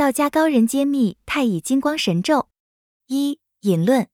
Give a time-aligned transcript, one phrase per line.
[0.00, 2.48] 道家高人揭秘太乙金光神咒。
[3.08, 4.08] 一引论：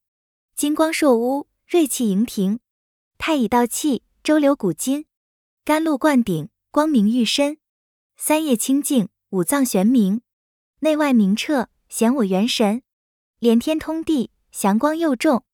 [0.53, 2.59] 金光烁屋，锐气盈庭。
[3.17, 5.05] 太乙道气，周流古今。
[5.63, 7.59] 甘露灌顶，光明愈深。
[8.17, 10.19] 三业清净，五脏玄明，
[10.79, 12.83] 内外明澈，显我元神。
[13.39, 15.45] 连天通地，祥光又重。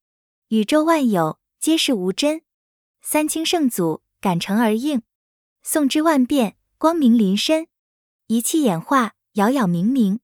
[0.48, 2.42] 宇宙万有，皆是无真。
[3.04, 5.04] 三清圣祖，感诚而应。
[5.64, 7.68] 诵之万变，光明临身。
[8.26, 10.18] 一气演化，杳杳冥冥。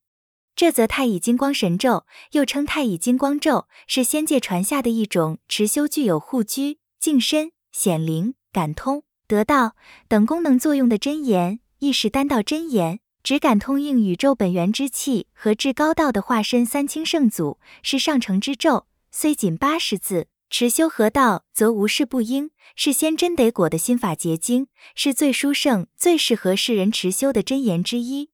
[0.60, 9.04] 这则太乙金光神咒，又称太乙金光咒，是仙界传下的一种持修具有护居、净身、显灵、感通。
[9.26, 9.78] 得道
[10.10, 18.86] 等功能作用的真言，亦是丹道真言，只感通应宇宙本源之气和至高道的化身三清圣祖，是上乘之咒。
[19.12, 28.32] 虽仅八十字，持修合道则无事不应，是先真得果的心法结晶，是最殊胜、最适合世人持修的真言之一。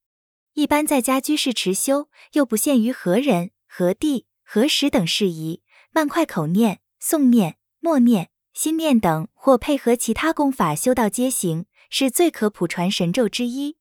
[0.55, 8.29] 一般在家居士持修，又不限于何人、何地、何时等事宜，慢快口念、诵念、默念。
[8.53, 13.75] 心念等或配合其他功法修道皆行，是最可普传神咒之一。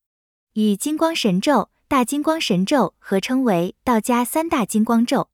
[0.55, 5.31] 与金光神咒、大金光神咒合称为道家三大金光咒。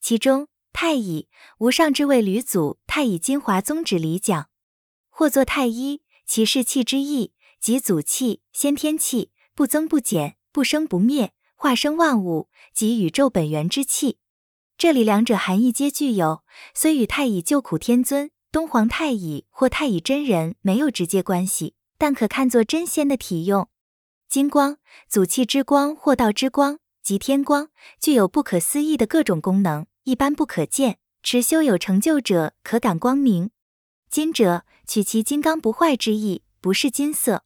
[0.00, 4.48] 其中太乙无上之位吕祖太乙金华宗旨里讲，
[5.08, 14.16] 或作太一，其是气之意，即祖气、先天气，不增不减，不生不灭，化生万物，即宇宙本源之气。
[14.78, 18.30] 这里两者含义皆具有，虽与太乙救苦天尊。
[18.50, 23.68] 东皇太乙或太乙真人没有直接关系，但可看作真仙的体用。
[24.30, 27.68] 金光，祖气之光或道之光，即天光，
[28.00, 30.96] 具有不可思议的各种功能，一般不可见。
[31.22, 33.50] 持修有成就者可感光明。
[34.08, 37.42] 金者，取其金刚不坏之意，不是金色。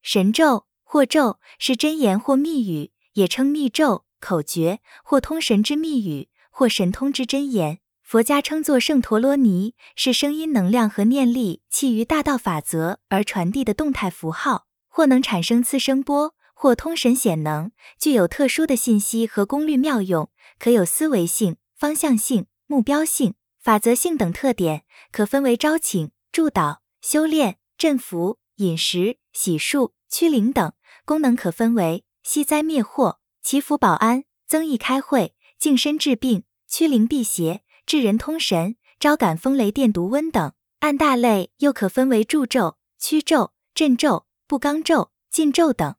[0.00, 7.80] 神咒或咒是真言或密语，也称密咒、口诀或通神之密语，或神通之真言。
[8.02, 20.30] 佛家称作圣陀罗尼，是声音能量和念力气于大道法则而传递的动态符号，或能产生次声波，或通神显能，具有特殊的信息和功率妙用，
[20.60, 30.72] 可有思维性、方向性、目标性、法则性等特点，可分为招请、助导、修炼、镇服、饮食、洗漱、驱灵等
[31.06, 37.62] 功能，可分为息灾灭祸、祈福保安、增益开会、净身治病、驱灵辟邪。
[37.86, 45.94] 治人通神、招感风雷电毒瘟等，按大类又可分为助咒、驱咒、镇咒、不刚咒、禁咒等。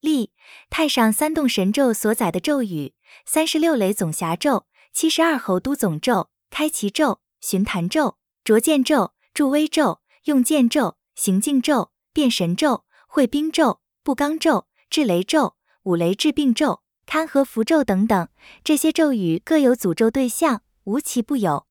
[0.00, 0.32] 例：
[0.68, 2.94] 太上三洞神咒所载的咒语：
[3.24, 18.28] 三十六雷总辖咒、七十二候都总咒、开奇咒、巡坛咒、着剑咒、助威咒、用剑咒、行进咒、变神咒、会兵咒、不刚咒、治雷咒、五雷治病咒、堪和符咒等等。
[18.64, 20.62] 这些咒语各有诅咒对象。
[20.84, 21.66] 无奇不有，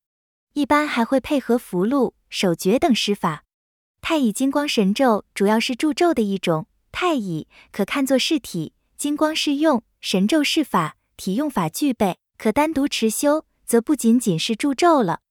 [0.54, 3.44] 一般还会配合符箓、手诀等施法。
[4.02, 15.22] 太乙金光神咒主要是助咒的一种，太乙可看作是体，金光是用，神咒是法，体用法具备，可单独持修，则不仅仅是助咒了。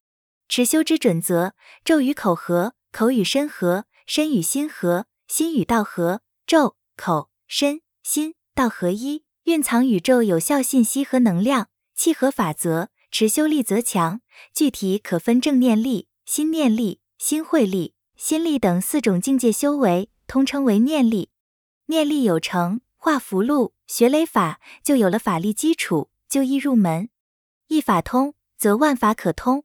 [0.49, 1.55] 持修之准则：
[1.85, 6.21] 咒与口合，口与身合，身与心合，心与道合。
[6.47, 12.91] 咒、口、身、心、道合一，蕴藏宇宙有效信息和能量，契合法则。
[13.11, 14.21] 持修力则强，
[14.53, 21.31] 具体可分正念力、心念力、心慧力、心力等四种境界修为，通称为念力。
[21.87, 27.09] 念力有成，画符箓、学雷法，就有了法力基础，就易入门。
[27.69, 29.65] 一法通，则万法可通。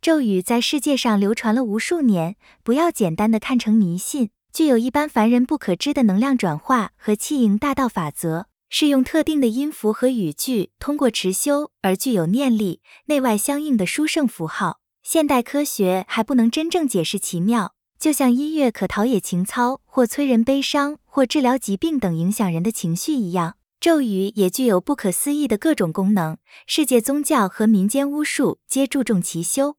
[0.00, 8.46] 咒语在世界上流传了无数年，不要简单的看成迷信，具有一般凡人不可知的能量转化和气应大道法则。
[8.70, 14.78] 是用特定的音符和语句，通过持修而具有念力、内外相应的殊胜符号。
[15.02, 26.38] 现代科学还不能真正解释其妙，就像音乐可陶冶情操，或催人悲伤，或治疗疾病等影响人的情绪一样，咒语也具有不可思议的各种功能。
[26.66, 29.76] 世界宗教和民间巫术皆注重其修，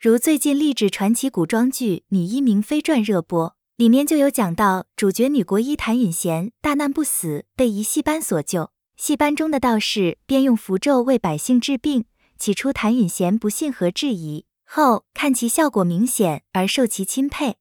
[0.00, 3.57] 如最近励志传奇古装剧《女医明妃传》热播。
[3.78, 8.72] 里面就有讲到，主角女国医谭允贤大难不死，被一戏班所救。
[8.96, 12.04] 戏班中的道士便用符咒为百姓治病。
[12.36, 17.54] 起初谭允贤不信和质疑，后看其效果明显而受其钦佩，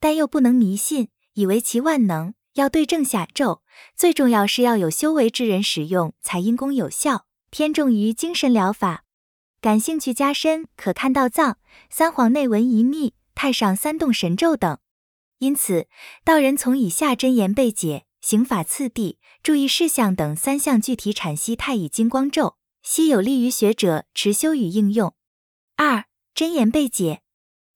[0.00, 2.32] 但又不能迷信，以为其万能。
[2.54, 3.60] 要对症下咒，
[3.94, 9.04] 最重要是要有修为之人使用才因功有效，偏重于精神疗法。
[9.60, 11.58] 感兴趣加深，可看到藏
[11.90, 14.78] 三皇内文一秘、太上三洞神咒等。
[15.40, 15.88] 因此，
[16.22, 25.14] 道人从以下真言备解，刑法次第，注意事项等三项具体阐析太乙金光咒，悉有利于学者持修与应用。
[25.76, 26.04] 二、
[26.34, 27.22] 真言背解，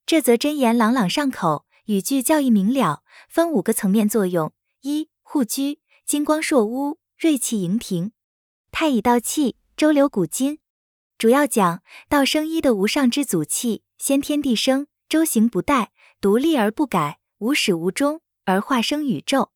[0.04, 4.52] 这则真言朗朗上口，语句较易明了，分五个层面作用：
[4.82, 8.10] 一、护居，金光烁屋，锐气盈庭；
[8.70, 10.58] 太乙道气，周流古今。
[11.16, 15.88] 主要讲道生一的无上之祖气，先天地生，周行不殆，
[16.20, 19.50] 独立而不改，无始无终，而化生宇宙。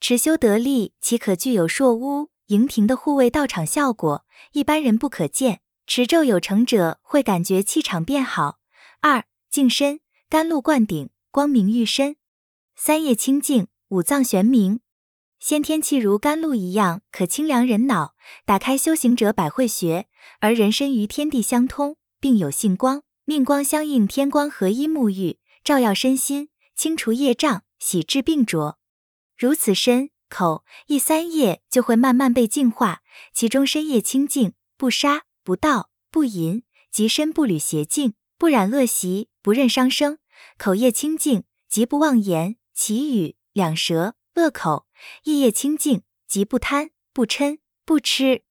[0.00, 4.26] 持修得力，岂可具有朔屋营庭的护卫道场效果？
[4.52, 5.62] 一般人不可见。
[5.86, 8.58] 持咒有成者会感觉气场变好。
[9.00, 12.16] 二净身，甘露灌顶，光明愈深。
[12.76, 14.80] 三业清净，五脏玄明。
[15.40, 18.14] 先天气如甘露一样，可清凉人脑，
[18.44, 20.06] 打开修行者百会穴。
[20.40, 26.50] 而人身与天地相通，并有性光，命光相应，天光合一沐浴，照耀身心，
[26.82, 28.76] 清除业障，洗治病浊。
[29.38, 33.02] 如此身口意三业就会慢慢被净化。
[33.32, 40.16] 其中身业清净，不杀不盗不淫，即身不履邪径，不染恶习，不任伤生；
[40.58, 44.88] 口业清净，即不妄言绮语，两舌恶口。
[45.22, 48.42] 意业清净，即不贪、不嗔、不痴，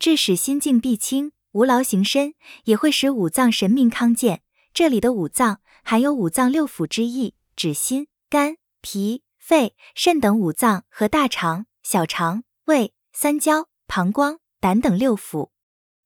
[0.00, 2.34] 致使心境必清，无劳行身，
[2.64, 4.42] 也会使五脏神明康健。
[4.74, 15.50] 这里的五脏含有五脏六腑之意，指心、肝、脾、肺、肾等五脏和大肠、小肠、胃、三焦、膀胱、胆等六腑。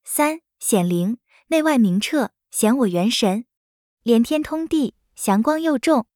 [0.02, 1.18] 三显灵，
[1.48, 3.44] 内外明澈，显我元神，
[4.02, 6.06] 连天通地，祥光又重。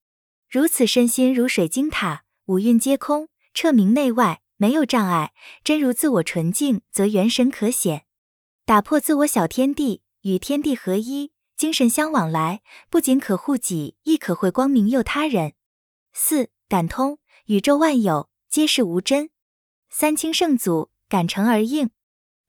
[0.48, 3.28] 如此身心如水晶塔，五蕴皆空。
[3.52, 8.06] 彻明内外没有障碍，真如自我纯净，则元神可显，
[8.64, 12.60] 打破自我小天地，与天地合一，精神相往来，
[12.90, 15.54] 不仅可护己，亦可会光明佑他人。
[16.12, 19.30] 四感通，宇宙万有皆是无真，
[19.88, 21.90] 三清圣祖感成而应，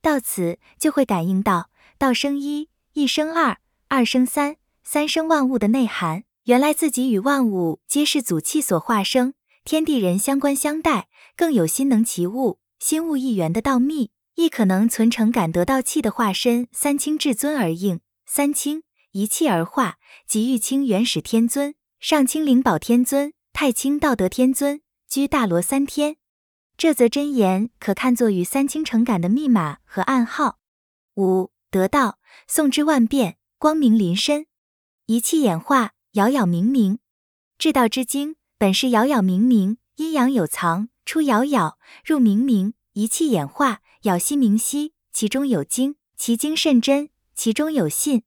[0.01, 6.25] 到此就会感应到道生一，一生二，二生三，三生万物的内涵。
[6.43, 9.33] 原来自己与万物皆是祖气所化生。
[9.63, 16.67] 天地人相关相待，更有心能其物，心物一元的道秘，亦可能存成感得到气的化身。
[16.71, 18.83] 三清至尊而应，三清
[19.17, 19.95] 一气而化，
[20.27, 26.17] 即玉清元始天尊、上清灵宝天尊、太清道德天尊居大罗三天。
[26.77, 30.59] 这则真言可看作与三清成感的密码和暗号。
[31.15, 34.45] 五得道，诵之万变，光明临身，
[35.07, 36.99] 一气演化，杳杳冥冥，
[37.57, 38.35] 至道之精。
[38.59, 48.21] 本是杳杳冥冥，阴阳有藏，出杳杳，入冥冥，一气演化，杳兮冥兮，其中有精，其精甚真，其中有信。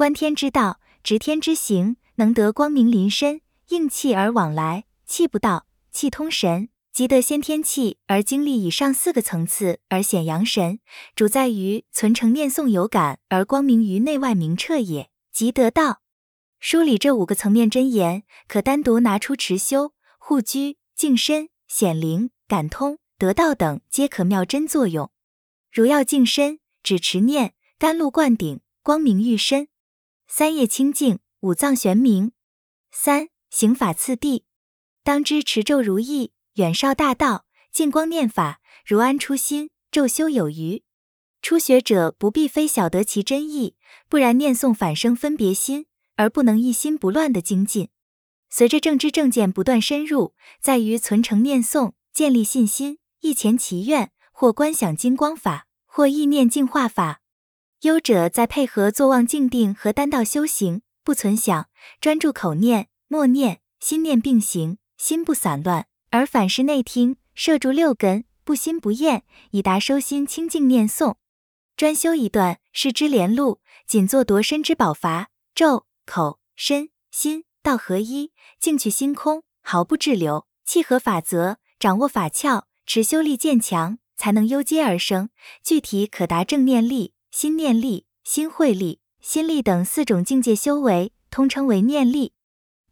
[0.00, 10.80] 观天之道，执天之行，能得光明临身，应气而往来，气不到，气通神，即得先天气而经历以上四个层次而显阳神，
[11.14, 16.00] 主在于存成念诵有感而光明于内外明彻也，即得道。
[16.58, 25.10] 梳理这五个层面真言，可单独拿出持修、护居、净身、显灵、感通、得道等，皆可妙真作用。
[25.70, 29.66] 如要净身，指持念，甘露灌顶，光明愈深；
[30.32, 32.30] 三业清净，五脏玄明；
[32.92, 34.44] 三行法次第，
[35.02, 40.84] 当知持咒如意，远绍大道，净光念法如安初心，咒修有余。
[41.42, 43.74] 初学者不必非晓得其真意，
[44.08, 45.86] 不然念诵反生分别心。
[46.16, 47.88] 而不能一心不乱的精进。
[48.50, 57.19] 随着正知正见不断深入，在于存成念诵，建立信心，一前祈愿，或观想金光法，或意念净化法。
[57.82, 61.68] 优者再配合坐忘静定和单道修行，不存想，
[61.98, 71.14] 专注口念、默念，心念并行，心不散乱，而反是内听，摄住六根，不心不厌，以达收心清净念诵。
[71.74, 75.86] 专修一段是之连路，仅做夺身之宝筏咒。
[76.04, 85.30] 口、身、心道合一，静去心空，毫不滞留，契合法则，掌握法窍，持修力渐强，才能优阶而生。
[85.62, 92.32] 具体可达正念力、心念力、心慧力、心力等四种境界修为，通称为念力。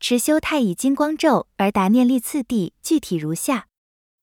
[0.00, 3.66] 持修太乙金光咒而达念力次第，具体如下：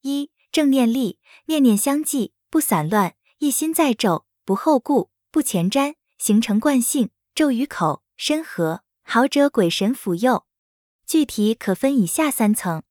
[0.02, 7.10] 一、正念力，念念相继，不散乱，一心在咒，不后顾，不前瞻，形成惯性。
[7.34, 8.84] 咒与口、身合。
[9.08, 10.46] 好者鬼神辅佑，
[11.06, 12.82] 具体可分以下三层：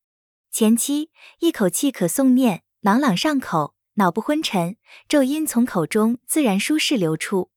[0.53, 4.77] 前期一口气可诵念，朗朗上口，脑不昏沉，
[5.09, 7.51] 咒音从口中自然舒适流出。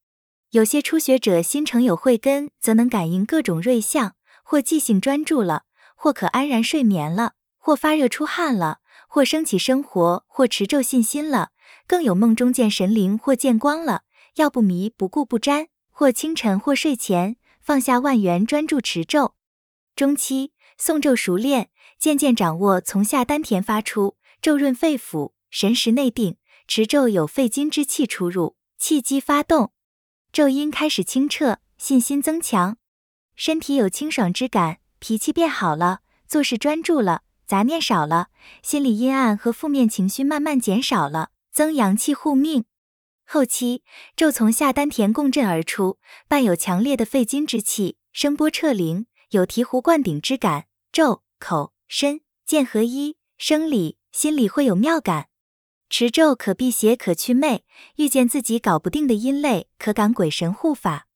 [0.52, 5.64] 有些初学者心诚有慧根，则能感应各种瑞相，或记性专注了，
[5.96, 8.80] 或可安然睡眠了，或发热出汗了，
[9.10, 11.50] 或升起生活或持咒信心了，
[11.88, 14.04] 更有梦中见神灵或见光了，
[14.36, 19.34] 要不迷不顾不沾，或清晨或睡前放下万缘专注持咒。
[19.96, 26.38] 中期诵咒熟练，渐渐掌握从下丹田发出，咒润肺腑，神识内定，
[26.68, 29.72] 持咒有肺金之气出入，气机发动，
[30.32, 32.78] 咒音开始清澈，信心增强，
[33.36, 37.24] 身体有清爽之感，脾气变好了，做事专注了。
[37.46, 38.28] 杂念少了，
[38.62, 42.66] 心理阴暗和负面情绪慢慢减少了，增阳气护命。
[43.26, 43.84] 后期
[44.18, 50.66] 咒从下丹田共振而出，伴有强烈的肺金之气，声波彻灵，有醍醐灌顶之感。
[50.92, 55.30] 咒口身剑合一，生理心理会有妙感。
[55.90, 57.64] 持咒可辟邪，可去魅，
[57.96, 61.08] 遇见自己搞不定的阴类，可感鬼神护法。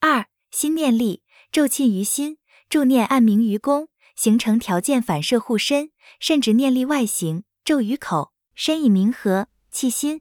[0.00, 3.88] 二心念力，咒沁于心，助念暗明于宫。
[4.16, 10.20] 形成条件反射护身，甚至念力外形，咒于口身以明和气心，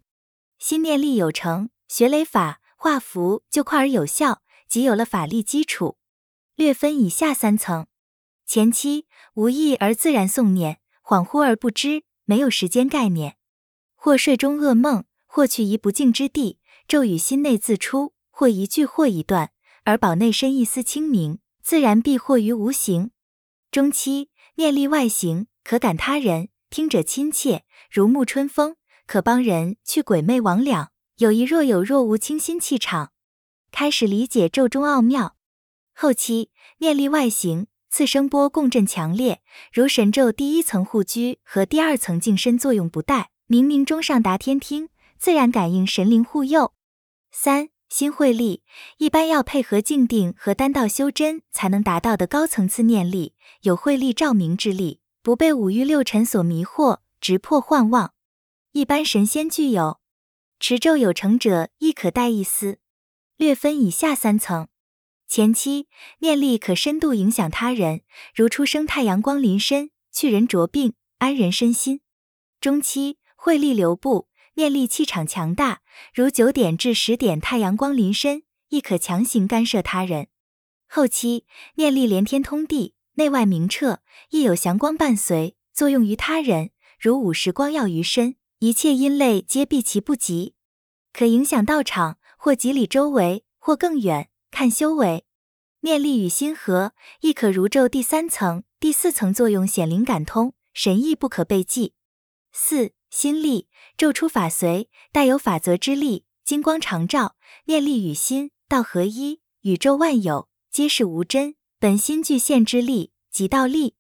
[0.58, 5.98] 心念力有成，学雷法画符就快而有效，即有了法力基础。
[6.56, 7.88] 略分以下三层：
[8.46, 13.36] 前期无意而自然诵念，恍惚而不知，没有时间概念，
[14.02, 19.52] 或睡中噩梦，或去一不净之地，咒语心内自出，或一句或一段，
[19.84, 23.12] 而保内身一丝清明，自然必获于无形。
[23.70, 30.88] 中期念力外形，可感他人，听者亲切，如沐春风，可帮人去鬼魅魍魉，
[31.18, 33.12] 有一若有若无清新气场。
[33.70, 35.36] 开始理解咒中奥妙。
[35.94, 39.42] 后期念力外形，次声波共振强烈，
[39.74, 46.74] 如神咒第一层护居和第二层净身作用不殆，冥冥中上达天听，自然感应神灵护佑。
[47.32, 47.70] 三。
[47.90, 48.62] 心慧力
[49.00, 58.14] 一般要配合静定和丹道修真才能达到的高层次念力，有慧力照明之力，不被五欲六尘所迷惑，直破幻妄。
[58.74, 60.00] 一般神仙具有，
[60.60, 62.78] 持咒有成者亦可带一丝。
[63.38, 64.68] 略分以下三层：
[65.28, 65.88] 前期
[66.20, 68.02] 念力可深度影响他人，
[68.36, 72.02] 如初生太阳光临身，去人浊病，安人身心；
[72.62, 74.28] 中期慧力流布。
[74.56, 75.80] 念力气场强大，
[76.14, 80.28] 如九点至十点太阳光临身，亦可强行干涉他人。
[80.86, 84.00] 后期念力连天通地，内外明澈，
[84.32, 90.56] 亦有祥光伴随，作用于他人，如午时光耀于身，一切阴类皆避其不及。
[91.14, 95.26] 可影响道场或几里周围，或更远，看修为。
[95.82, 96.92] 念力与心合，
[97.22, 101.94] 亦可如咒第三层、第四层作用显灵感通，神意不可被记。
[102.52, 103.68] 四心力。
[103.98, 107.36] 咒出法随，带有法则之力，金光常照，
[107.66, 113.96] 念力与心道合一，宇宙万有皆是无真，本心具现之力，即道力，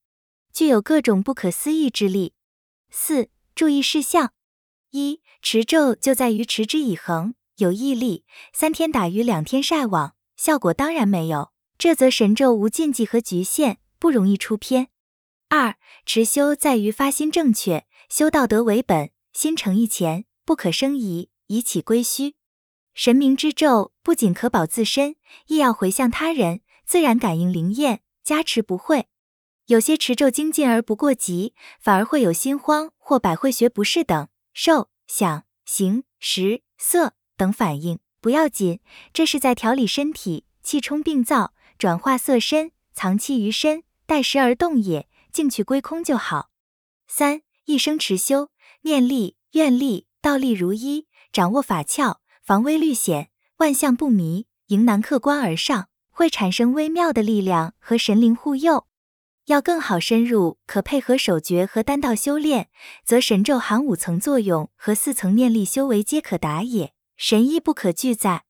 [0.53, 2.33] 具有各种不可思议之力。
[2.89, 4.33] 四注意事项：
[4.91, 8.25] 一持咒就在于持之以恒，有毅力。
[8.53, 11.51] 三天打鱼两天晒网，效果当然没有。
[11.77, 14.87] 这则神咒无禁忌和局限，不容易出偏。
[15.49, 15.75] 二
[16.05, 19.11] 持修在于发心正确，修道德为本。
[19.31, 22.35] 心诚意虔，不可生疑，以起归虚。
[22.95, 29.07] 神明之咒不仅可保自身，亦要回向他人，自然感应灵验，加持不会。
[29.67, 38.79] 有些持咒精进而不过急，反而会有心慌或百会穴不适等受、想、行、识、色等反应，不要紧，
[39.13, 46.49] 这是在调理身体，气冲病灶，转化色身，藏气于身，待时而动也，静去归空就好。
[47.07, 48.49] 三一生持修。
[48.81, 58.87] 念力、愿力、道力如一，掌握法窍，防微虑险，万象不迷，迎难客观而上，会产生微妙的力量和神灵护佑。
[59.45, 62.69] 要更好深入，可配合手诀和丹道修炼，
[63.05, 68.45] 则神咒含五层作用和四层念力修为皆可达也，神意不可拒在。